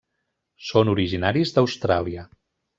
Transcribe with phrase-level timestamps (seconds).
[0.69, 2.29] Són originaris d'Austràlia.